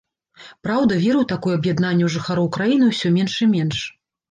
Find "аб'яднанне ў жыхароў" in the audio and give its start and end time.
1.59-2.51